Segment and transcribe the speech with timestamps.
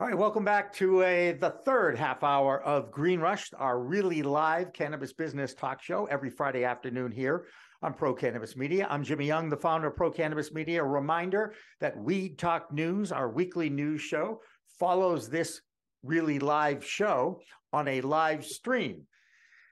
[0.00, 4.22] All right, welcome back to a the third half hour of Green Rush, our really
[4.22, 7.46] live cannabis business talk show every Friday afternoon here
[7.82, 8.86] on Pro Cannabis Media.
[8.88, 10.84] I'm Jimmy Young, the founder of Pro Cannabis Media.
[10.84, 14.40] A reminder that Weed Talk News, our weekly news show,
[14.78, 15.62] follows this
[16.04, 17.40] really live show
[17.72, 19.04] on a live stream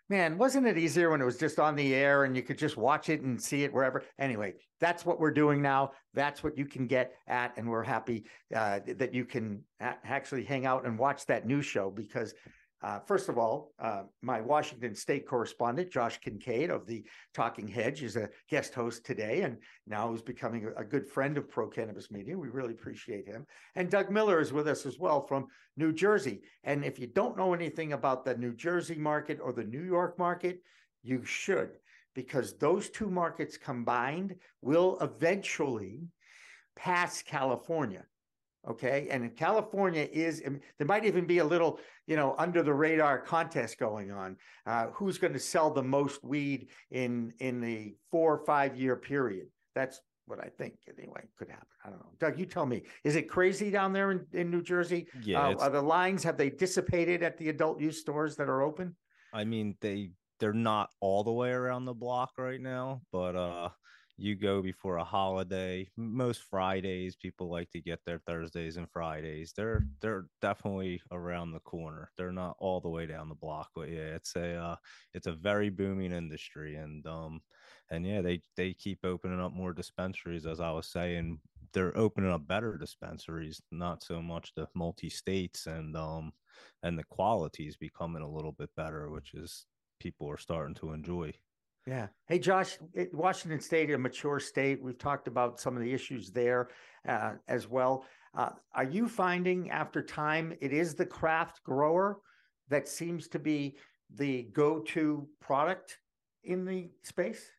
[0.08, 2.76] man, wasn't it easier when it was just on the air and you could just
[2.76, 4.04] watch it and see it wherever?
[4.18, 5.92] Anyway, that's what we're doing now.
[6.14, 7.56] That's what you can get at.
[7.56, 8.24] And we're happy
[8.54, 12.34] uh, that you can a- actually hang out and watch that new show because
[12.82, 18.02] uh, first of all, uh, my Washington State correspondent, Josh Kincaid of the Talking Hedge,
[18.02, 22.10] is a guest host today, and now is becoming a, good friend of Pro Cannabis
[22.10, 22.36] Media.
[22.36, 23.46] We really appreciate him.
[23.76, 25.46] And Doug Miller is with us as well from
[25.78, 26.42] New Jersey.
[26.64, 30.18] And if you don't know anything about the New Jersey market or the New York
[30.18, 30.60] market,
[31.02, 31.78] you should,
[32.14, 36.08] because those two markets combined will eventually
[36.76, 38.04] pass California.
[38.68, 39.06] Okay.
[39.10, 40.42] And in California is,
[40.78, 44.36] there might even be a little, you know, under the radar contest going on.
[44.66, 48.96] Uh, who's going to sell the most weed in, in the four or five year
[48.96, 49.46] period?
[49.74, 51.68] That's what I think anyway could happen.
[51.84, 52.10] I don't know.
[52.18, 55.06] Doug, you tell me, is it crazy down there in, in New Jersey?
[55.22, 55.48] Yeah.
[55.48, 58.96] Uh, are the lines, have they dissipated at the adult use stores that are open?
[59.32, 63.68] I mean, they, they're not all the way around the block right now, but, uh,
[64.18, 65.88] you go before a holiday.
[65.96, 69.52] Most Fridays, people like to get their Thursdays and Fridays.
[69.54, 72.10] They're they're definitely around the corner.
[72.16, 74.76] They're not all the way down the block, but yeah, it's a uh,
[75.12, 77.42] it's a very booming industry, and um
[77.90, 80.46] and yeah, they they keep opening up more dispensaries.
[80.46, 81.38] As I was saying,
[81.72, 86.32] they're opening up better dispensaries, not so much the multi states, and um
[86.82, 89.66] and the quality is becoming a little bit better, which is
[90.00, 91.32] people are starting to enjoy.
[91.86, 92.08] Yeah.
[92.26, 92.78] Hey, Josh,
[93.12, 94.82] Washington State, a mature state.
[94.82, 96.68] We've talked about some of the issues there
[97.08, 98.04] uh, as well.
[98.36, 102.18] Uh, are you finding after time it is the craft grower
[102.68, 103.76] that seems to be
[104.16, 105.98] the go to product
[106.42, 107.50] in the space?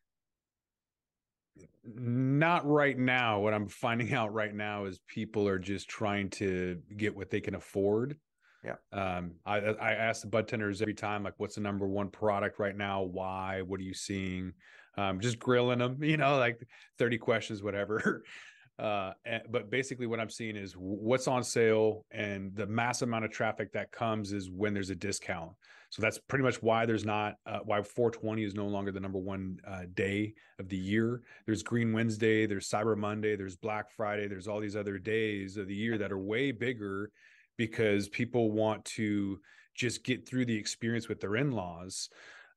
[1.82, 3.40] Not right now.
[3.40, 7.40] What I'm finding out right now is people are just trying to get what they
[7.40, 8.18] can afford
[8.64, 8.76] yeah.
[8.92, 12.58] Um, I I ask the bud tenders every time, like, what's the number one product
[12.58, 13.02] right now?
[13.02, 13.62] Why?
[13.62, 14.52] What are you seeing?
[14.96, 16.66] Um, just grilling them, you know, like
[16.98, 18.24] 30 questions, whatever.
[18.78, 23.24] Uh, and, but basically, what I'm seeing is what's on sale, and the mass amount
[23.24, 25.50] of traffic that comes is when there's a discount.
[25.90, 29.18] So that's pretty much why there's not uh, why 420 is no longer the number
[29.18, 31.22] one uh, day of the year.
[31.46, 35.66] There's Green Wednesday, there's Cyber Monday, there's Black Friday, there's all these other days of
[35.66, 37.10] the year that are way bigger
[37.58, 39.38] because people want to
[39.74, 42.08] just get through the experience with their in-laws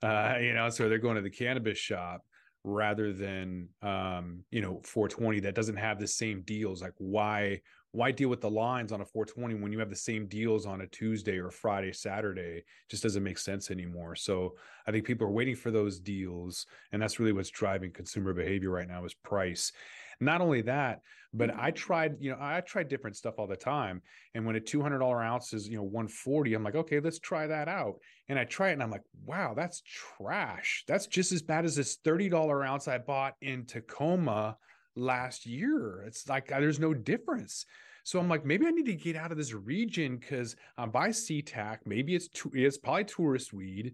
[0.02, 2.22] uh, you know so they're going to the cannabis shop
[2.64, 7.60] rather than um, you know 420 that doesn't have the same deals like why
[7.94, 10.82] why deal with the lines on a 420 when you have the same deals on
[10.82, 12.60] a Tuesday or Friday, Saturday?
[12.60, 14.16] It just doesn't make sense anymore.
[14.16, 14.56] So
[14.88, 16.66] I think people are waiting for those deals.
[16.92, 19.74] And that's really what's driving consumer behavior right now is price.
[20.22, 21.02] Not only that,
[21.34, 24.02] but I tried, you know, I tried different stuff all the time.
[24.36, 27.68] And when a $200 ounce is, you know, 140, I'm like, okay, let's try that
[27.68, 27.96] out.
[28.30, 30.84] And I try it and I'm like, wow, that's trash.
[30.88, 34.58] That's just as bad as this $30 ounce I bought in Tacoma
[34.96, 36.04] last year.
[36.06, 37.66] It's like uh, there's no difference.
[38.04, 41.10] So I'm like, maybe I need to get out of this region because I'm by
[41.10, 41.80] SeaTac.
[41.86, 43.94] Maybe it's to, it's probably tourist weed,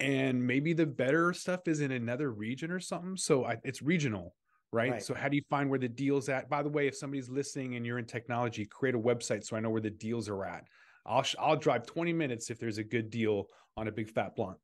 [0.00, 3.16] and maybe the better stuff is in another region or something.
[3.16, 4.34] So I, it's regional.
[4.74, 4.90] Right?
[4.92, 5.02] right?
[5.02, 6.50] So how do you find where the deals at?
[6.50, 9.60] By the way, if somebody's listening and you're in technology, create a website so I
[9.60, 10.64] know where the deals are at.
[11.06, 13.46] I'll I'll drive 20 minutes if there's a good deal
[13.76, 14.58] on a big fat blunt.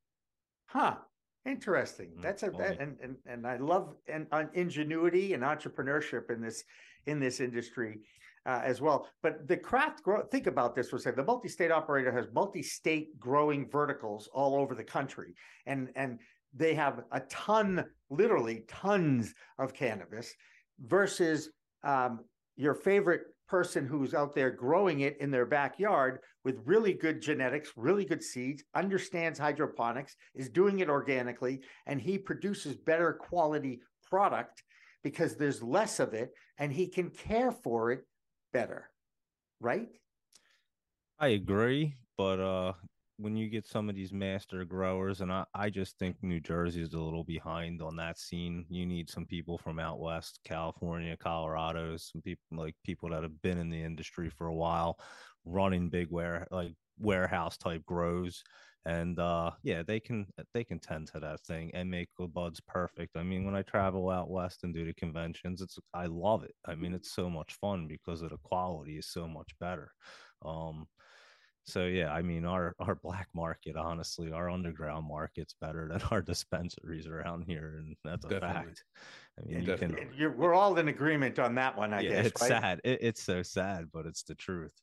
[0.66, 0.96] Huh.
[1.46, 2.10] Interesting.
[2.18, 6.42] Mm, That's a that, and, and and I love and uh, ingenuity and entrepreneurship in
[6.42, 6.64] this
[7.06, 8.00] in this industry
[8.46, 9.08] uh, as well.
[9.22, 10.22] But the craft grow.
[10.26, 11.18] Think about this for a second.
[11.18, 15.34] The multi-state operator has multi-state growing verticals all over the country,
[15.66, 16.18] and and
[16.54, 20.34] they have a ton, literally tons of cannabis,
[20.80, 21.50] versus
[21.84, 22.20] um,
[22.56, 27.72] your favorite person who's out there growing it in their backyard with really good genetics,
[27.76, 34.62] really good seeds, understands hydroponics, is doing it organically, and he produces better quality product
[35.02, 38.06] because there's less of it and he can care for it
[38.52, 38.88] better.
[39.60, 39.88] Right?
[41.18, 42.72] I agree, but uh
[43.20, 46.82] when you get some of these master growers, and I, I just think New Jersey
[46.82, 48.64] is a little behind on that scene.
[48.70, 53.42] You need some people from out west, California, Colorado, some people like people that have
[53.42, 54.98] been in the industry for a while,
[55.44, 58.42] running big ware like warehouse type grows.
[58.86, 62.60] And uh yeah they can they can tend to that thing and make the buds
[62.60, 63.14] perfect.
[63.16, 66.54] I mean when i travel out west and do the conventions it's i love it.
[66.64, 69.92] I mean it's so much fun because of the quality is so much better.
[70.42, 70.86] Um
[71.64, 76.22] so yeah i mean our our black market honestly our underground market's better than our
[76.22, 78.40] dispensaries around here and that's a Definitely.
[78.40, 78.84] fact
[79.38, 80.16] i mean Yeah, you can definitely.
[80.16, 82.26] You're, we're all in agreement on that one, I yeah, guess.
[82.26, 82.48] it's right?
[82.48, 84.74] sad it, it's so sad but it's the truth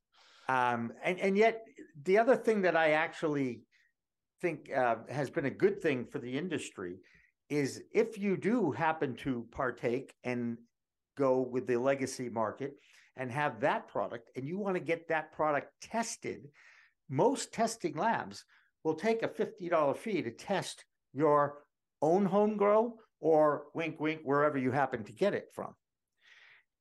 [0.47, 1.65] Um, and and yet
[2.03, 3.63] the other thing that I actually
[4.41, 6.99] think uh, has been a good thing for the industry
[7.49, 10.57] is if you do happen to partake and
[11.17, 12.73] go with the legacy market
[13.17, 16.47] and have that product and you want to get that product tested,
[17.09, 18.45] most testing labs
[18.83, 21.59] will take a $50 fee to test your
[22.01, 25.73] own home grow or wink wink wherever you happen to get it from.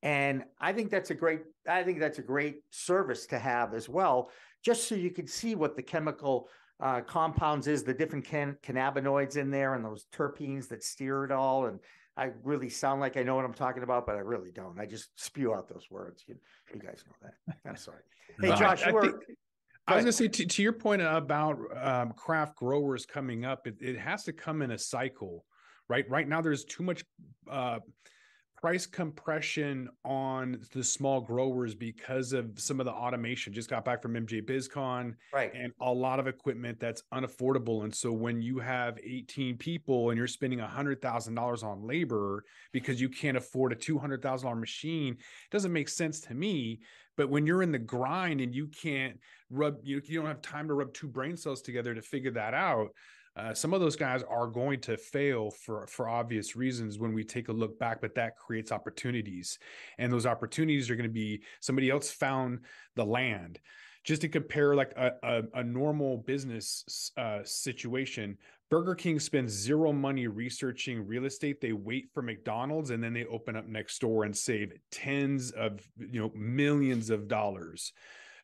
[0.02, 3.88] And I think that's a great I think that's a great service to have as
[3.88, 4.30] well,
[4.64, 6.48] just so you can see what the chemical
[6.80, 11.32] uh, compounds is, the different can- cannabinoids in there, and those terpenes that steer it
[11.32, 11.66] all.
[11.66, 11.80] And
[12.16, 14.78] I really sound like I know what I'm talking about, but I really don't.
[14.80, 16.24] I just spew out those words.
[16.26, 16.36] You,
[16.72, 17.56] you guys know that.
[17.68, 17.98] I'm sorry.
[18.40, 19.14] Hey, I- Josh, I think-
[19.88, 23.68] I was going to say to, to your point about um, craft growers coming up,
[23.68, 25.44] it, it has to come in a cycle,
[25.88, 26.04] right?
[26.10, 27.04] Right now, there's too much
[27.48, 27.78] uh,
[28.56, 33.52] price compression on the small growers because of some of the automation.
[33.52, 35.52] Just got back from MJ BizCon right.
[35.54, 37.84] and a lot of equipment that's unaffordable.
[37.84, 43.08] And so when you have 18 people and you're spending $100,000 on labor because you
[43.08, 46.80] can't afford a $200,000 machine, it doesn't make sense to me.
[47.16, 49.18] But when you're in the grind and you can't
[49.50, 52.54] rub, you, you don't have time to rub two brain cells together to figure that
[52.54, 52.88] out.
[53.36, 57.22] Uh, some of those guys are going to fail for for obvious reasons when we
[57.22, 59.58] take a look back, but that creates opportunities,
[59.98, 62.60] and those opportunities are going to be somebody else found
[62.94, 63.60] the land.
[64.04, 68.38] Just to compare like a, a, a normal business uh, situation
[68.70, 71.60] burger king spends zero money researching real estate.
[71.60, 75.80] They wait for mcdonald's and then they open up next door and save tens of
[75.98, 77.92] you know millions of dollars.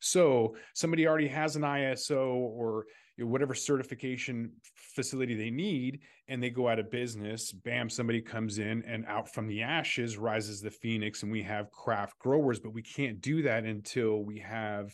[0.01, 2.87] So somebody already has an iso or
[3.17, 8.21] you know, whatever certification facility they need and they go out of business bam somebody
[8.21, 12.59] comes in and out from the ashes rises the phoenix and we have craft growers
[12.59, 14.93] but we can't do that until we have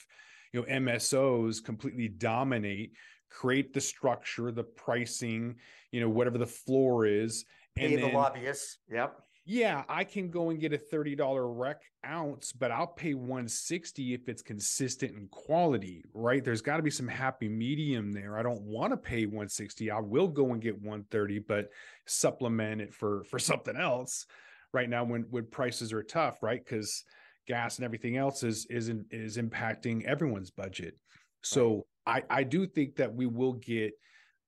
[0.53, 2.93] you know msos completely dominate
[3.31, 5.55] create the structure the pricing
[5.93, 7.44] you know whatever the floor is
[7.75, 8.79] Pay the then- lobbyists.
[8.91, 9.14] Yep.
[9.50, 11.17] Yeah, I can go and get a $30
[11.56, 16.45] rec ounce, but I'll pay 160 if it's consistent in quality, right?
[16.45, 18.37] There's got to be some happy medium there.
[18.37, 19.91] I don't want to pay 160.
[19.91, 21.71] I will go and get 130, but
[22.05, 24.27] supplement it for for something else
[24.75, 26.62] right now when when prices are tough, right?
[26.62, 27.03] Because
[27.47, 30.95] gas and everything else is is in- is impacting everyone's budget.
[31.43, 33.95] So I I do think that we will get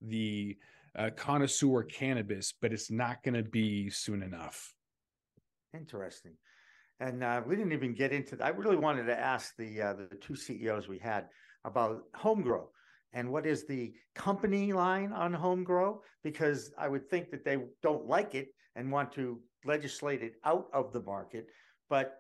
[0.03, 0.59] the
[0.95, 4.75] uh, connoisseur cannabis, but it's not going to be soon enough.
[5.75, 6.33] Interesting.
[6.99, 8.37] And uh, we didn't even get into.
[8.37, 8.45] that.
[8.45, 11.27] I really wanted to ask the uh, the two CEOs we had
[11.65, 12.69] about home grow
[13.13, 17.59] and what is the company line on home grow because I would think that they
[17.83, 21.47] don't like it and want to legislate it out of the market.
[21.89, 22.19] But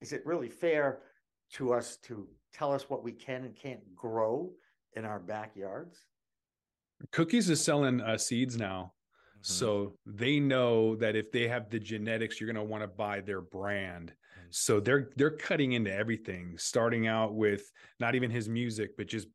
[0.00, 1.00] is it really fair
[1.54, 4.50] to us to tell us what we can and can't grow
[4.94, 5.98] in our backyards?
[7.12, 8.92] Cookies is selling uh, seeds now.
[9.46, 9.46] Mhm.
[9.46, 13.20] So they know that if they have the genetics, you're going to want to buy
[13.20, 14.14] their brand.
[14.36, 14.54] Mhm.
[14.54, 17.70] So they're they're cutting into everything, starting out with
[18.00, 19.28] not even his music, but just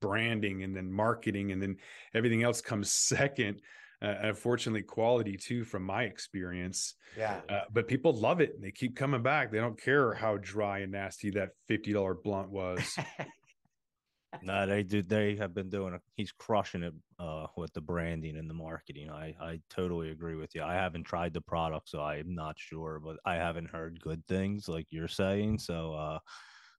[0.00, 1.76] branding and then marketing, and then
[2.14, 3.62] everything else comes second.
[4.02, 6.94] Uh, unfortunately, quality too, from my experience.
[7.16, 7.42] Yeah.
[7.48, 9.50] Uh, but people love it, and they keep coming back.
[9.50, 12.98] They don't care how dry and nasty that fifty dollar blunt was.
[14.42, 15.02] No, they do.
[15.02, 15.94] They have been doing.
[15.94, 19.10] A, he's crushing it uh, with the branding and the marketing.
[19.10, 20.62] I I totally agree with you.
[20.62, 24.68] I haven't tried the product, so I'm not sure, but I haven't heard good things
[24.68, 25.58] like you're saying.
[25.60, 26.18] So uh,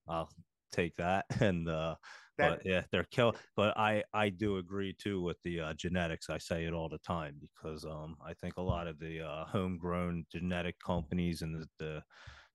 [0.08, 0.30] I'll
[0.72, 1.26] take that.
[1.42, 1.96] And uh,
[2.38, 3.36] That- but yeah, they're kill.
[3.56, 6.30] But I I do agree too with the uh, genetics.
[6.30, 9.46] I say it all the time because um I think a lot of the uh,
[9.46, 12.04] homegrown genetic companies and the, the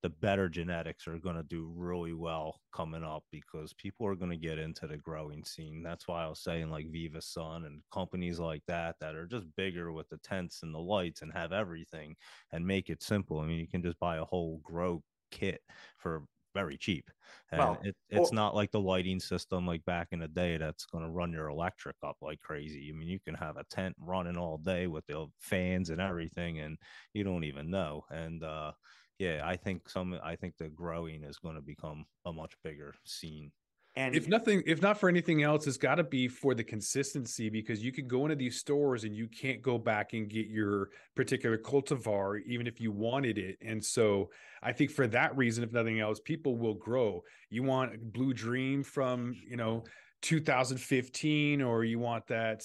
[0.02, 4.30] the better genetics are going to do really well coming up because people are going
[4.30, 5.82] to get into the growing scene.
[5.82, 9.92] That's why I was saying like Vivosun and companies like that that are just bigger
[9.92, 12.16] with the tents and the lights and have everything
[12.52, 13.40] and make it simple.
[13.40, 15.60] I mean, you can just buy a whole grow kit
[15.98, 17.08] for very cheap.
[17.52, 20.56] And Well, it, it's or- not like the lighting system like back in the day
[20.56, 22.90] that's going to run your electric up like crazy.
[22.90, 26.58] I mean, you can have a tent running all day with the fans and everything,
[26.58, 26.78] and
[27.12, 28.04] you don't even know.
[28.10, 28.72] And uh,
[29.20, 32.94] yeah, I think some, I think the growing is going to become a much bigger
[33.04, 33.52] scene.
[33.96, 37.50] And if nothing if not for anything else it's got to be for the consistency
[37.50, 40.90] because you can go into these stores and you can't go back and get your
[41.16, 43.58] particular cultivar even if you wanted it.
[43.60, 44.30] And so
[44.62, 47.20] i think for that reason if nothing else people will grow.
[47.50, 49.82] You want blue dream from you know
[50.22, 52.62] 2015 or you want that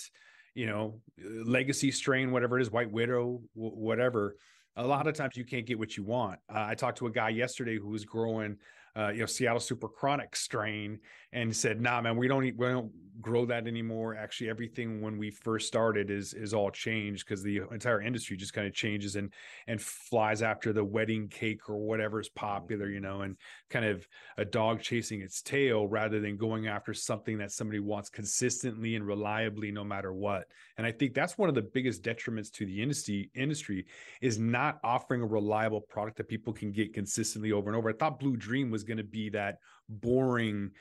[0.54, 1.02] you know
[1.44, 4.36] legacy strain whatever it is white widow wh- whatever
[4.77, 6.39] a lot of times you can't get what you want.
[6.50, 8.58] Uh, i talked to a guy yesterday who was growing
[8.98, 11.00] uh, you know Seattle Super Chronic strain
[11.36, 14.15] and said, "Nah, man, we don't we don't grow that anymore.
[14.15, 18.54] Actually, everything when we first started is is all changed because the entire industry just
[18.54, 19.34] kind of changes and
[19.68, 23.38] and flies after the wedding cake or whatever is popular, you know, and
[23.70, 28.10] kind of a dog chasing its tail rather than going after something that somebody wants
[28.10, 30.46] consistently and reliably no matter what.
[30.77, 33.86] And I think that's one of the biggest detriments to the industry industry
[34.22, 37.89] is not offering a reliable product that people can get consistently over and over.
[37.89, 40.72] I thought Blue Dream was going to be that boring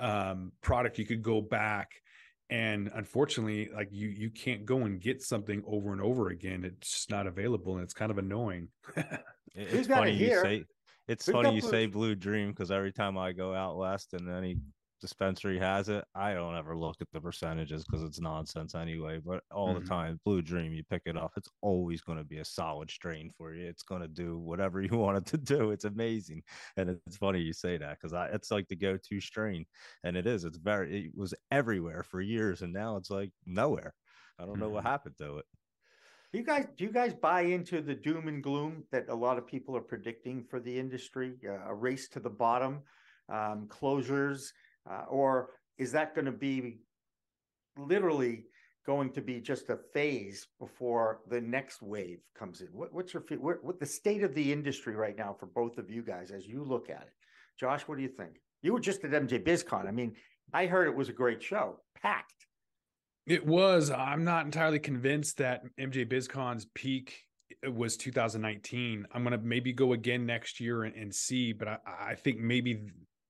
[0.00, 1.92] um, product you could go back
[2.50, 6.64] and unfortunately like you you can't go and get something over and over again.
[6.64, 8.68] It's just not available and it's kind of annoying.
[9.54, 10.64] It's Who's It's got it funny you say.
[11.08, 11.70] It's Who's funny you Blue?
[11.70, 14.58] say Blue Dream because every time I go out west and any
[15.00, 19.18] dispensary has it, I don't ever look at the percentages because it's nonsense anyway.
[19.18, 19.82] But all Mhm.
[19.82, 22.90] the time, Blue Dream, you pick it up, it's always going to be a solid
[22.90, 23.66] strain for you.
[23.66, 25.70] It's going to do whatever you want it to do.
[25.70, 26.42] It's amazing,
[26.76, 29.66] and it's funny you say that because it's like the go-to strain,
[30.04, 30.44] and it is.
[30.44, 31.06] It's very.
[31.06, 33.94] It was everywhere for years, and now it's like nowhere.
[34.38, 34.88] I don't know what Mhm.
[34.88, 35.46] happened to it.
[36.32, 39.38] Do you guys do you guys buy into the doom and gloom that a lot
[39.38, 41.38] of people are predicting for the industry?
[41.42, 42.84] Uh, a race to the bottom,
[43.30, 44.52] um, closures,
[44.90, 46.80] uh, or is that going to be
[47.76, 48.44] literally
[48.86, 52.68] going to be just a phase before the next wave comes in?
[52.68, 55.90] What, what's your what, what the state of the industry right now for both of
[55.90, 57.12] you guys as you look at it?
[57.60, 58.40] Josh, what do you think?
[58.62, 59.86] You were just at MJ BizCon.
[59.86, 60.14] I mean,
[60.52, 62.46] I heard it was a great show, packed.
[63.26, 67.24] it was i'm not entirely convinced that mj bizcon's peak
[67.66, 71.78] was 2019 i'm going to maybe go again next year and, and see but I,
[72.10, 72.80] I think maybe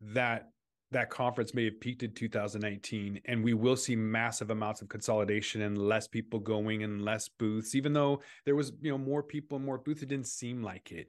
[0.00, 0.50] that
[0.90, 5.62] that conference may have peaked in 2019 and we will see massive amounts of consolidation
[5.62, 9.56] and less people going and less booths even though there was you know more people
[9.56, 11.08] and more booths it didn't seem like it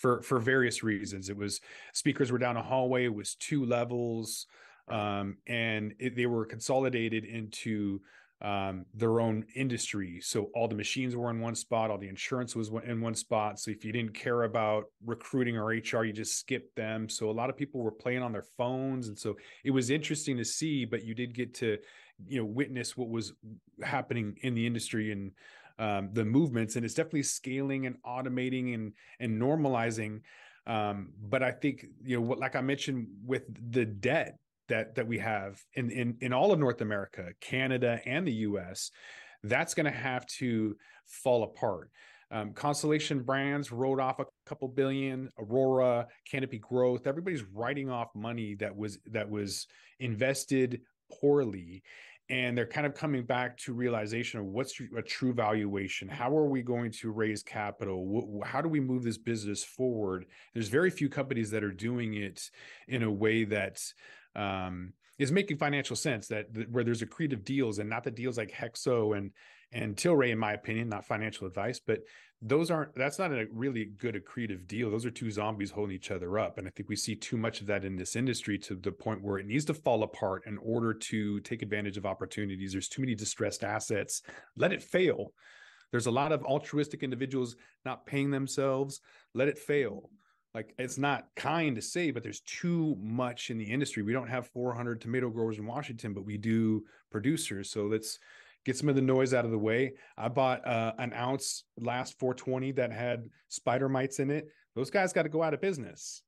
[0.00, 1.28] for for various reasons.
[1.28, 1.60] It was
[1.92, 4.46] speakers were down a hallway it was two levels
[4.88, 8.00] um, and it, they were consolidated into
[8.42, 10.20] um, their own industry.
[10.22, 13.60] So all the machines were in one spot, all the insurance was in one spot.
[13.60, 17.08] So if you didn't care about recruiting or HR, you just skipped them.
[17.08, 20.38] So a lot of people were playing on their phones, and so it was interesting
[20.38, 20.84] to see.
[20.86, 21.76] But you did get to,
[22.26, 23.34] you know, witness what was
[23.82, 25.32] happening in the industry and
[25.78, 30.20] um, the movements, and it's definitely scaling and automating and and normalizing.
[30.66, 33.42] Um, but I think you know what, like I mentioned with
[33.72, 34.38] the debt
[34.70, 38.90] that that we have in in in all of North America, Canada, and the U.S.
[39.42, 41.90] That's going to have to fall apart.
[42.32, 45.30] Um, Constellation Brands wrote off a couple billion.
[45.38, 49.66] Aurora, Canopy Growth, everybody's writing off money that was that was
[49.98, 50.80] invested
[51.20, 51.82] poorly,
[52.28, 56.08] and they're kind of coming back to realization of what's a true valuation.
[56.08, 58.40] How are we going to raise capital?
[58.44, 60.26] How do we move this business forward?
[60.54, 62.48] There's very few companies that are doing it
[62.86, 63.94] in a way that's
[64.36, 68.38] um, is making financial sense that, that where there's accretive deals and not the deals
[68.38, 69.32] like Hexo and
[69.72, 72.00] and Tilray, in my opinion, not financial advice, but
[72.42, 74.90] those aren't that's not a really good accretive deal.
[74.90, 76.58] Those are two zombies holding each other up.
[76.58, 79.22] And I think we see too much of that in this industry to the point
[79.22, 82.72] where it needs to fall apart in order to take advantage of opportunities.
[82.72, 84.22] There's too many distressed assets.
[84.56, 85.32] Let it fail.
[85.90, 89.00] There's a lot of altruistic individuals not paying themselves.
[89.34, 90.10] Let it fail
[90.54, 94.02] like it's not kind to say, but there's too much in the industry.
[94.02, 97.70] We don't have 400 tomato growers in Washington, but we do producers.
[97.70, 98.18] So let's
[98.64, 99.92] get some of the noise out of the way.
[100.18, 104.48] I bought uh, an ounce last 420 that had spider mites in it.
[104.74, 106.22] Those guys got to go out of business.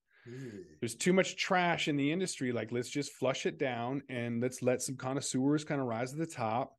[0.81, 2.53] There's too much trash in the industry.
[2.53, 6.17] Like let's just flush it down and let's let some connoisseurs kind of rise to
[6.17, 6.77] the top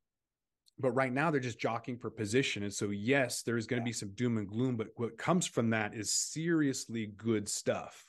[0.79, 3.93] but right now they're just jockeying for position and so yes there's going to be
[3.93, 8.05] some doom and gloom but what comes from that is seriously good stuff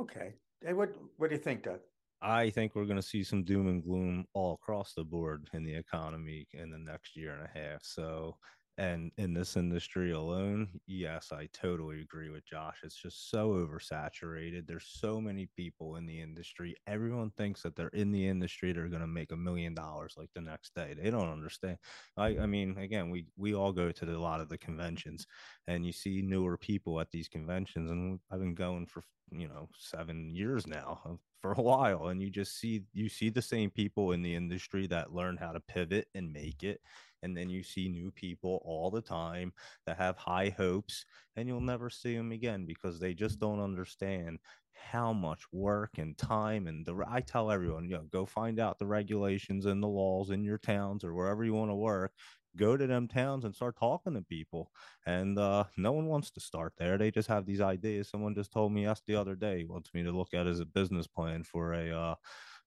[0.00, 0.32] Okay.
[0.64, 1.80] Hey, what what do you think, Doug?
[2.22, 5.64] I think we're going to see some doom and gloom all across the board in
[5.64, 7.82] the economy in the next year and a half.
[7.82, 8.36] So,
[8.80, 12.78] and in this industry alone, yes, I totally agree with Josh.
[12.82, 14.66] It's just so oversaturated.
[14.66, 16.74] There's so many people in the industry.
[16.86, 20.30] Everyone thinks that they're in the industry, they're going to make a million dollars like
[20.34, 20.94] the next day.
[20.98, 21.76] They don't understand.
[22.16, 25.26] I, I mean, again, we we all go to the, a lot of the conventions,
[25.66, 29.68] and you see newer people at these conventions, and I've been going for you know
[29.78, 34.12] seven years now for a while and you just see you see the same people
[34.12, 36.80] in the industry that learn how to pivot and make it
[37.22, 39.52] and then you see new people all the time
[39.86, 41.04] that have high hopes
[41.36, 44.38] and you'll never see them again because they just don't understand
[44.72, 48.78] how much work and time and the I tell everyone, you know, go find out
[48.78, 52.12] the regulations and the laws in your towns or wherever you want to work.
[52.56, 54.72] Go to them towns and start talking to people.
[55.06, 56.98] And uh, no one wants to start there.
[56.98, 58.08] They just have these ideas.
[58.08, 59.64] Someone just told me yes the other day.
[59.68, 62.14] Wants me to look at as a business plan for a uh,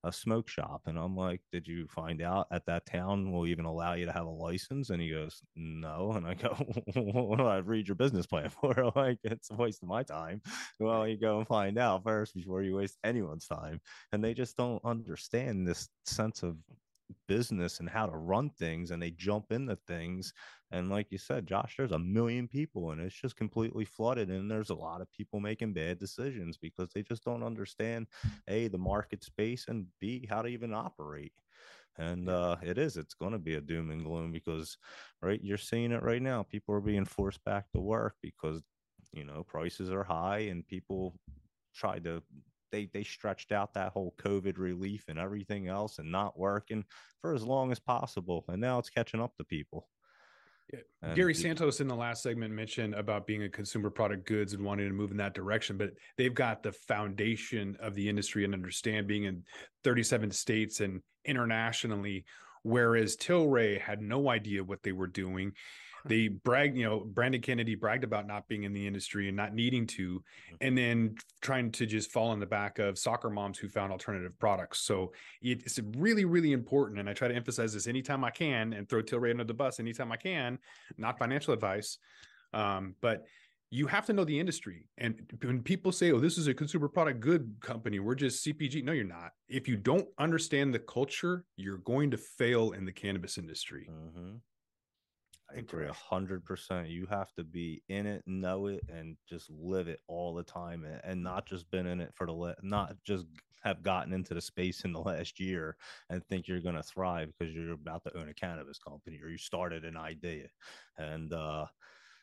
[0.03, 0.81] a smoke shop.
[0.85, 4.11] And I'm like, Did you find out at that town will even allow you to
[4.11, 4.89] have a license?
[4.89, 6.11] And he goes, No.
[6.13, 6.49] And I go,
[6.95, 8.91] What do I read your business plan for?
[8.95, 10.41] like, it's a waste of my time.
[10.79, 13.81] Well, you go and find out first before you waste anyone's time.
[14.11, 16.57] And they just don't understand this sense of
[17.27, 20.33] business and how to run things and they jump into things
[20.71, 24.49] and like you said josh there's a million people and it's just completely flooded and
[24.49, 28.07] there's a lot of people making bad decisions because they just don't understand
[28.47, 31.33] a the market space and b how to even operate
[31.97, 34.77] and uh, it is it's going to be a doom and gloom because
[35.21, 38.61] right you're seeing it right now people are being forced back to work because
[39.11, 41.13] you know prices are high and people
[41.75, 42.21] try to
[42.73, 46.83] they they stretched out that whole COVID relief and everything else and not working
[47.21, 49.87] for as long as possible, and now it's catching up to people.
[51.13, 54.87] Gary Santos in the last segment mentioned about being a consumer product goods and wanting
[54.87, 59.05] to move in that direction, but they've got the foundation of the industry and understand
[59.05, 59.43] being in
[59.83, 62.25] 37 states and internationally,
[62.63, 65.51] whereas Tilray had no idea what they were doing
[66.05, 69.53] they bragged, you know, Brendan Kennedy bragged about not being in the industry and not
[69.53, 70.55] needing to, mm-hmm.
[70.61, 74.37] and then trying to just fall in the back of soccer moms who found alternative
[74.39, 74.81] products.
[74.81, 76.99] So it's really, really important.
[76.99, 79.79] And I try to emphasize this anytime I can and throw Tilray under the bus
[79.79, 80.59] anytime I can,
[80.97, 81.97] not financial advice.
[82.53, 83.25] Um, but
[83.73, 84.85] you have to know the industry.
[84.99, 88.83] And when people say, oh, this is a consumer product good company, we're just CPG.
[88.83, 89.31] No, you're not.
[89.49, 93.89] If you don't understand the culture, you're going to fail in the cannabis industry.
[93.91, 94.35] Mm-hmm.
[95.53, 96.89] I agree a hundred percent.
[96.89, 100.83] You have to be in it, know it, and just live it all the time,
[100.83, 103.25] and, and not just been in it for the le- not just
[103.63, 105.77] have gotten into the space in the last year
[106.09, 109.29] and think you're going to thrive because you're about to own a cannabis company or
[109.29, 110.47] you started an idea,
[110.97, 111.65] and uh,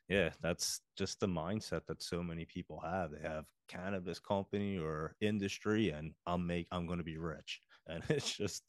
[0.09, 3.12] yeah, that's just the mindset that so many people have.
[3.12, 8.03] They have cannabis company or industry, and I'm make I'm going to be rich, and
[8.09, 8.64] it's just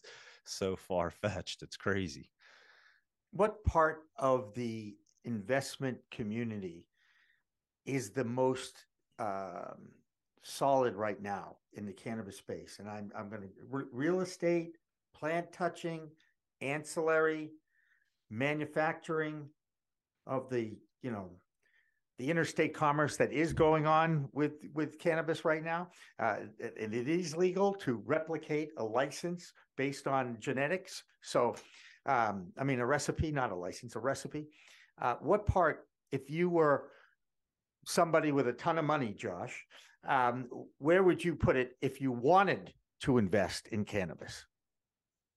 [0.46, 1.64] so far fetched.
[1.64, 2.30] It's crazy
[3.32, 6.86] what part of the investment community
[7.86, 8.86] is the most
[9.20, 9.90] um,
[10.44, 12.78] solid right now in the cannabis space?
[12.80, 14.78] And I'm I'm going to re- real estate,
[15.14, 16.10] plant touching,
[16.62, 17.52] ancillary,
[18.32, 19.50] manufacturing
[20.26, 21.30] of the you know
[22.18, 25.90] the interstate commerce that is going on with with cannabis right now
[26.20, 26.38] uh,
[26.80, 31.56] and it is legal to replicate a license based on genetics so
[32.06, 34.48] um, I mean, a recipe, not a license, a recipe.
[35.02, 36.90] Uh, what part, if you were
[37.86, 39.66] somebody with a ton of money, Josh,
[40.08, 40.48] um,
[40.80, 44.46] where would you put it if you wanted to invest in cannabis?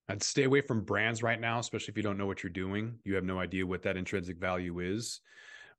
[0.09, 2.98] I'd stay away from brands right now, especially if you don't know what you're doing.
[3.05, 5.20] You have no idea what that intrinsic value is.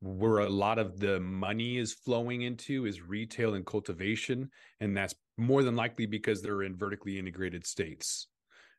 [0.02, 4.50] Where a lot of the money is flowing into is retail and cultivation.
[4.80, 8.28] And that's more than likely because they're in vertically integrated states.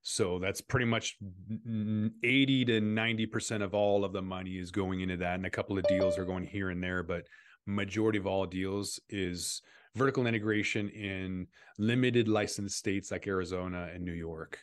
[0.08, 1.16] So that's pretty much
[1.50, 5.34] 80 to 90% of all of the money is going into that.
[5.34, 7.26] And a couple of deals are going here and there, but
[7.66, 9.62] majority of all deals is
[9.96, 11.48] vertical integration in
[11.80, 14.60] limited licensed states like Arizona and New York.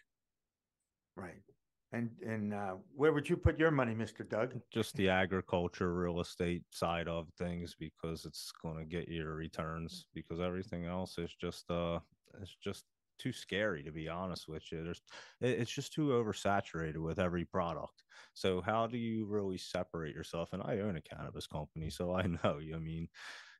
[1.17, 1.43] Right.
[1.91, 4.27] And and uh, where would you put your money, Mr.
[4.27, 4.53] Doug?
[4.71, 10.06] Just the agriculture, real estate side of things, because it's going to get your returns.
[10.13, 11.99] Because everything else is just uh,
[12.41, 12.86] it's just
[13.24, 14.84] too scary to be honest with you.
[14.84, 15.02] There's
[15.42, 18.04] it's just too oversaturated with every product.
[18.34, 20.54] So how do you really separate yourself?
[20.54, 22.60] And I own a cannabis company, so I know.
[22.60, 23.08] I mean,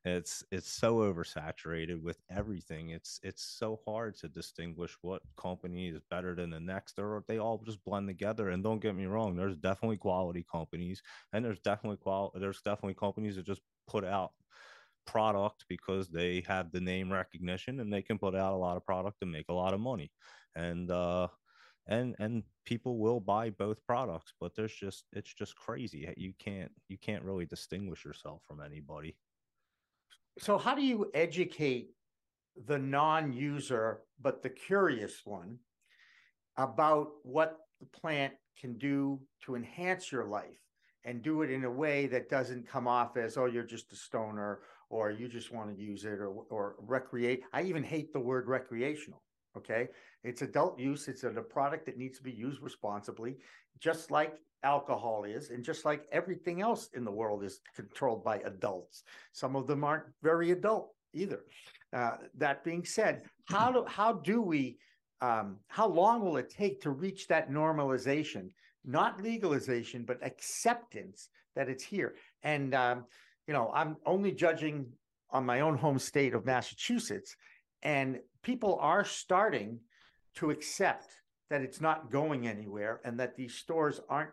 [0.04, 2.90] it's it's so oversaturated with everything.
[2.90, 7.38] It's it's so hard to distinguish what company is better than the next, or they
[7.38, 8.50] all just blend together.
[8.50, 12.94] And don't get me wrong, there's definitely quality companies, and there's definitely qual there's definitely
[12.94, 14.32] companies that just put out
[15.06, 18.84] product because they have the name recognition and they can put out a lot of
[18.84, 20.10] product and make a lot of money.
[20.56, 21.28] And uh,
[21.86, 26.70] and and people will buy both products but there's just it's just crazy you can't
[26.88, 29.16] you can't really distinguish yourself from anybody
[30.38, 31.90] so how do you educate
[32.66, 35.58] the non-user but the curious one
[36.56, 40.60] about what the plant can do to enhance your life
[41.04, 43.96] and do it in a way that doesn't come off as oh you're just a
[43.96, 44.60] stoner
[44.94, 48.46] or you just want to use it or or recreate i even hate the word
[48.46, 49.22] recreational
[49.56, 49.88] okay?
[50.22, 53.36] It's adult use it's a, a product that needs to be used responsibly
[53.80, 58.38] just like alcohol is and just like everything else in the world is controlled by
[58.40, 59.02] adults.
[59.32, 61.40] Some of them aren't very adult either.
[61.92, 64.78] Uh, that being said how do how do we
[65.20, 68.50] um, how long will it take to reach that normalization?
[68.84, 72.16] Not legalization but acceptance that it's here.
[72.42, 73.04] And um,
[73.46, 74.86] you know i'm only judging
[75.30, 77.36] on my own home state of massachusetts
[77.82, 79.78] and people are starting
[80.34, 81.08] to accept
[81.50, 84.32] that it's not going anywhere and that these stores aren't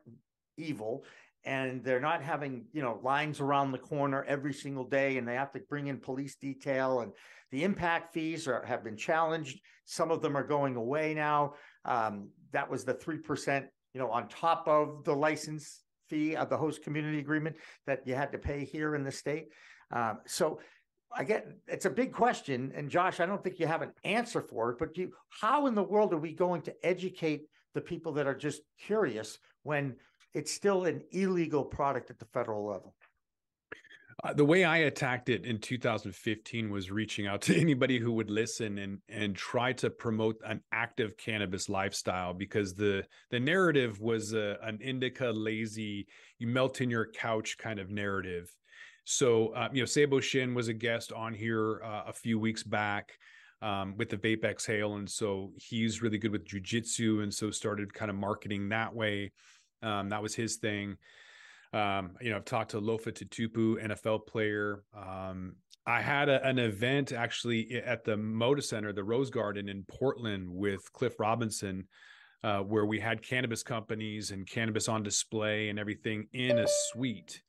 [0.58, 1.04] evil
[1.44, 5.36] and they're not having you know lines around the corner every single day and they
[5.36, 7.12] have to bring in police detail and
[7.52, 9.60] the impact fees are, have been challenged.
[9.86, 11.56] Some of them are going away now.
[11.84, 16.58] Um, that was the 3% you know on top of the license fee of the
[16.58, 17.56] host community agreement
[17.88, 19.48] that you had to pay here in the state
[19.92, 20.60] um, so
[21.14, 24.42] I get it's a big question, and Josh, I don't think you have an answer
[24.42, 24.78] for it.
[24.80, 27.44] But you, how in the world are we going to educate
[27.74, 29.96] the people that are just curious when
[30.34, 32.96] it's still an illegal product at the federal level?
[34.24, 38.30] Uh, the way I attacked it in 2015 was reaching out to anybody who would
[38.30, 44.34] listen and and try to promote an active cannabis lifestyle because the the narrative was
[44.34, 46.08] a, an indica lazy
[46.38, 48.54] you melt in your couch kind of narrative
[49.04, 52.64] so, uh, you know, Sabo Shin was a guest on here uh, a few weeks
[52.64, 53.18] back
[53.62, 54.96] um, with the Vape Exhale.
[54.96, 57.24] And so he's really good with jujitsu.
[57.24, 59.32] And so started kind of marketing that way.
[59.82, 60.98] Um, that was his thing.
[61.74, 64.84] Um, you know, I've talked to Lofa Tatupu, NFL player.
[64.96, 65.56] Um,
[65.86, 70.50] I had a, an event actually at the Moda Center, the Rose Garden in Portland
[70.50, 71.88] with Cliff Robinson,
[72.44, 77.42] uh, where we had cannabis companies and cannabis on display and everything in a suite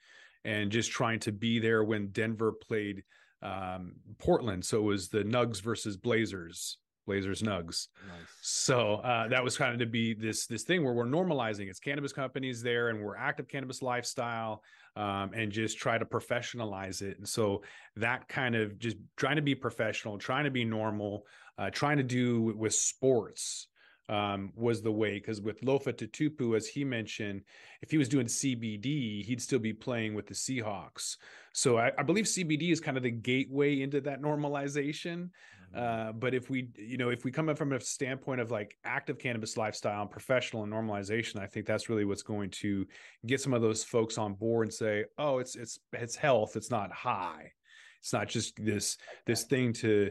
[0.44, 3.02] and just trying to be there when Denver played
[3.42, 4.64] um, Portland.
[4.64, 6.78] So it was the Nugs versus Blazers.
[7.06, 7.88] Blazers Nugs.
[8.08, 8.26] Nice.
[8.40, 11.68] So uh, that was kind of to be this this thing where we're normalizing.
[11.68, 14.62] It's cannabis companies there, and we're active cannabis lifestyle,
[14.96, 17.18] um, and just try to professionalize it.
[17.18, 17.62] And so
[17.96, 21.26] that kind of just trying to be professional, trying to be normal,
[21.58, 23.68] uh, trying to do with sports
[24.08, 27.42] um, was the way because with Lofa Tatupu, as he mentioned,
[27.80, 31.16] if he was doing CBD, he'd still be playing with the Seahawks.
[31.52, 35.30] So I, I believe CBD is kind of the gateway into that normalization.
[35.74, 36.08] Mm-hmm.
[36.08, 38.76] Uh, but if we, you know, if we come in from a standpoint of like
[38.84, 42.86] active cannabis lifestyle and professional and normalization, I think that's really what's going to
[43.26, 46.70] get some of those folks on board and say, oh, it's it's it's health, it's
[46.70, 47.52] not high,
[48.00, 50.10] it's not just this this thing to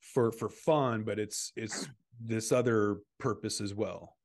[0.00, 1.88] for for fun, but it's it's
[2.20, 4.16] this other purpose as well.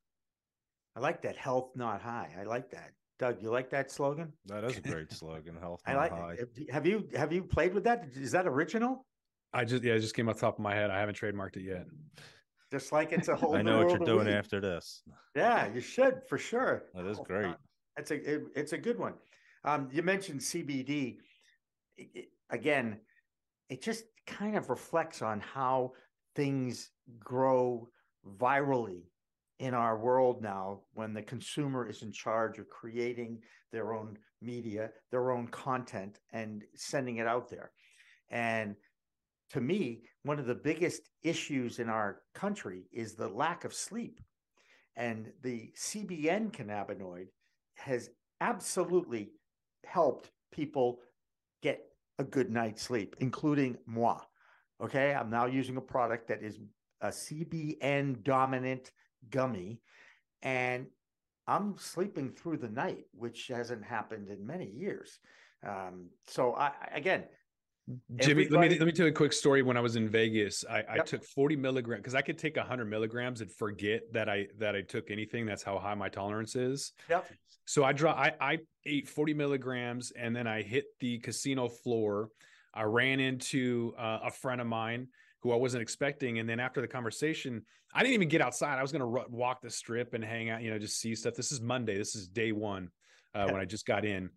[0.96, 2.30] I like that health not high.
[2.40, 2.92] I like that.
[3.20, 4.32] Doug, you like that slogan?
[4.46, 5.56] That is a great slogan.
[5.60, 6.38] Health I like high.
[6.72, 8.06] Have you have you played with that?
[8.14, 9.07] Is that original?
[9.54, 10.90] I just yeah, it just came off top of my head.
[10.90, 11.86] I haven't trademarked it yet.
[12.72, 13.56] Just like it's a whole.
[13.56, 15.04] I know what you're doing after this.
[15.36, 16.84] Yeah, you should for sure.
[16.94, 17.56] That is oh, great.
[17.98, 19.14] It's a it, it's a good one.
[19.64, 21.18] Um, you mentioned CBD.
[21.98, 23.00] It, it, again,
[23.70, 25.94] it just kind of reflects on how
[26.36, 27.88] things grow
[28.38, 29.04] virally
[29.60, 33.40] in our world now when the consumer is in charge of creating
[33.72, 37.72] their own media, their own content, and sending it out there.
[38.30, 38.76] And
[39.52, 44.20] to me, one of the biggest issues in our country is the lack of sleep.
[44.96, 47.28] And the CBN cannabinoid
[47.76, 48.10] has
[48.42, 49.32] absolutely
[49.86, 51.00] helped people
[51.62, 51.82] get
[52.20, 54.20] a good night's sleep, including moi.
[54.82, 55.14] Okay.
[55.14, 56.60] I'm now using a product that is
[57.02, 58.92] a CBN dominant
[59.30, 59.82] gummy,
[60.42, 60.88] and
[61.48, 65.20] I'm sleeping through the night, which hasn't happened in many years.
[65.66, 67.24] Um, so I again,
[67.88, 68.50] Jimmy, everybody...
[68.50, 69.62] let me let me tell you a quick story.
[69.62, 70.88] When I was in Vegas, I, yep.
[70.90, 74.76] I took 40 milligrams because I could take 100 milligrams and forget that I that
[74.76, 75.46] I took anything.
[75.46, 76.92] That's how high my tolerance is.
[77.10, 77.32] Yep.
[77.66, 78.12] So I draw.
[78.12, 82.30] I I ate 40 milligrams and then I hit the casino floor.
[82.74, 85.08] I ran into uh, a friend of mine
[85.42, 86.40] who I wasn't expecting.
[86.40, 88.78] And then after the conversation, I didn't even get outside.
[88.78, 91.16] I was going to r- walk the strip and hang out, you know, just see
[91.16, 91.36] stuff.
[91.36, 91.98] This is Monday.
[91.98, 92.90] This is day one
[93.34, 94.30] uh, when I just got in.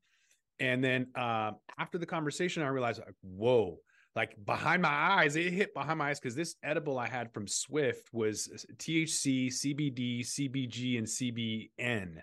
[0.61, 3.79] And then uh, after the conversation, I realized, like, whoa,
[4.14, 5.37] like behind my eyes.
[5.37, 10.20] It hit behind my eyes because this edible I had from Swift was THC, CBD,
[10.20, 12.16] CBG, and CBN.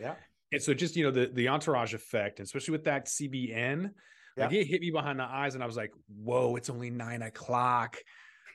[0.00, 0.14] Yeah.
[0.52, 3.90] And so just you know the the entourage effect, especially with that CBN,
[4.36, 4.44] Yeah.
[4.44, 7.22] like it hit me behind the eyes, and I was like, "Whoa, it's only nine
[7.22, 7.96] o'clock.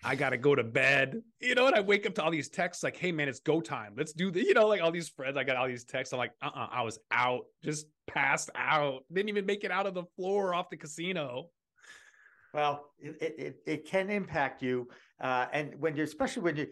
[0.03, 2.83] I gotta go to bed." You know, and I wake up to all these texts
[2.83, 3.93] like, "Hey man, it's go time.
[3.97, 5.37] Let's do the." You know, like all these friends.
[5.37, 6.13] I got all these texts.
[6.13, 9.03] I'm like, "Uh, uh I was out, just passed out.
[9.11, 11.49] Didn't even make it out of the floor off the casino."
[12.53, 14.87] Well, it, it, it, it can impact you.
[15.19, 16.67] Uh, and when you're, especially when you,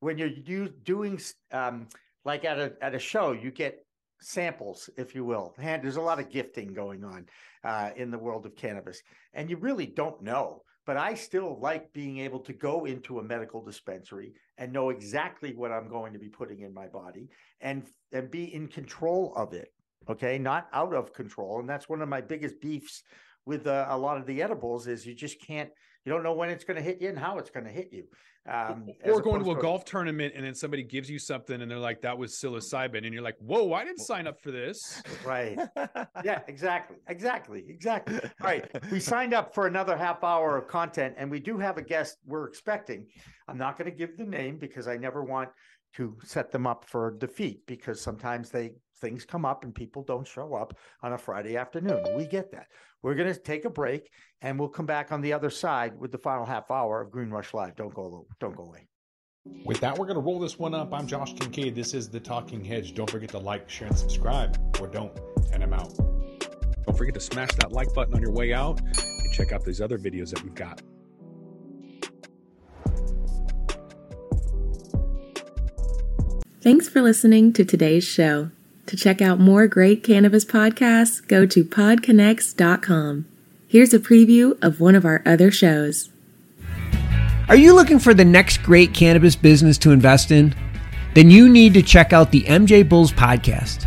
[0.00, 1.20] when you're do, doing,
[1.52, 1.88] um,
[2.24, 3.84] like at a, at a show, you get
[4.20, 5.54] samples, if you will.
[5.58, 7.26] And there's a lot of gifting going on,
[7.64, 9.02] uh, in the world of cannabis
[9.34, 10.62] and you really don't know.
[10.86, 15.54] But I still like being able to go into a medical dispensary and know exactly
[15.54, 19.54] what I'm going to be putting in my body and, and be in control of
[19.54, 19.72] it.
[20.08, 20.38] Okay.
[20.38, 21.60] Not out of control.
[21.60, 23.02] And that's one of my biggest beefs
[23.46, 25.70] with uh, a lot of the edibles is you just can't
[26.04, 27.90] you don't know when it's going to hit you and how it's going to hit
[27.92, 28.04] you
[28.46, 31.70] um or going to a opposed golf tournament and then somebody gives you something and
[31.70, 35.02] they're like, "That was psilocybin," and you're like, "Whoa, I didn't sign up for this."
[35.24, 35.58] right.
[36.22, 38.18] Yeah exactly exactly exactly.
[38.22, 41.78] All right we signed up for another half hour of content and we do have
[41.78, 43.06] a guest we're expecting.
[43.48, 45.48] I'm not going to give the name because i never want
[45.96, 50.26] to set them up for defeat because sometimes they things come up and people don't
[50.26, 52.66] show up on a friday afternoon we get that
[53.02, 54.10] we're going to take a break
[54.42, 57.30] and we'll come back on the other side with the final half hour of green
[57.30, 58.86] rush live don't go don't go away
[59.66, 60.94] With that, we're going to roll this one up.
[60.94, 61.74] I'm Josh Kincaid.
[61.74, 62.94] This is The Talking Hedge.
[62.94, 65.12] Don't forget to like, share, and subscribe, or don't,
[65.52, 65.94] and I'm out.
[66.86, 69.82] Don't forget to smash that like button on your way out and check out these
[69.82, 70.80] other videos that we've got.
[76.62, 78.50] Thanks for listening to today's show.
[78.86, 83.24] To check out more great cannabis podcasts, go to podconnects.com.
[83.66, 86.10] Here's a preview of one of our other shows.
[87.48, 90.54] Are you looking for the next great cannabis business to invest in?
[91.14, 93.84] Then you need to check out the MJ Bulls podcast.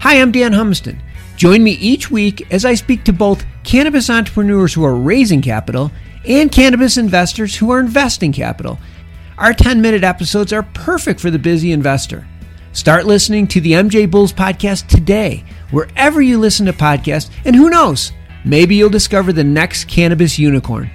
[0.00, 1.00] Hi, I'm Dan Humiston.
[1.36, 5.90] Join me each week as I speak to both cannabis entrepreneurs who are raising capital
[6.24, 8.78] and cannabis investors who are investing capital.
[9.38, 12.26] Our 10 minute episodes are perfect for the busy investor.
[12.76, 17.70] Start listening to the MJ Bulls podcast today, wherever you listen to podcasts, and who
[17.70, 18.12] knows,
[18.44, 20.90] maybe you'll discover the next cannabis unicorn.